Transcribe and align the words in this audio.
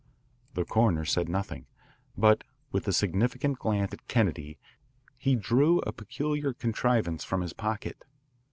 The 0.55 0.65
coroner 0.65 1.05
said 1.05 1.29
nothing, 1.29 1.67
but 2.17 2.43
with 2.71 2.87
a 2.87 2.91
significant 2.91 3.59
glance 3.59 3.93
at 3.93 4.07
Kennedy 4.07 4.57
he 5.15 5.35
drew 5.35 5.77
a 5.81 5.91
peculiar 5.93 6.53
contrivance 6.53 7.23
from 7.23 7.41
his 7.41 7.53
pocket. 7.53 8.03